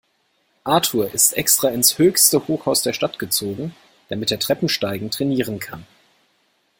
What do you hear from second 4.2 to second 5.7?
er Treppensteigen trainieren